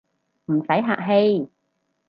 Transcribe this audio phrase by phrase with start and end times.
[0.47, 1.47] 唔使客氣